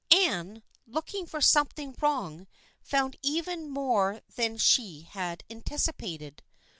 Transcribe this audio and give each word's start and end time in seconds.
Anne, 0.19 0.63
looking 0.87 1.27
for 1.27 1.39
something 1.39 1.95
wrong, 2.01 2.47
found 2.81 3.17
even 3.21 3.69
more 3.69 4.19
than 4.35 4.57
she 4.57 5.01
had 5.01 5.43
anticipated. 5.47 6.41